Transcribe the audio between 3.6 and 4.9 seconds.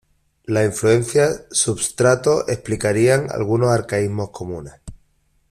arcaísmos comunes.